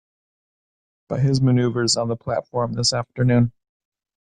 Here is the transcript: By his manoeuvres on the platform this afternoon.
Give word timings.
By 1.09 1.19
his 1.19 1.41
manoeuvres 1.41 1.95
on 1.95 2.07
the 2.07 2.15
platform 2.15 2.73
this 2.73 2.91
afternoon. 2.91 3.51